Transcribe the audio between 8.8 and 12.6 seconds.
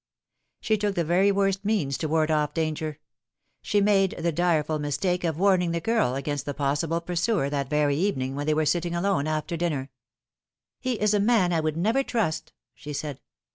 alone after dinner." He is a man I could never trust,"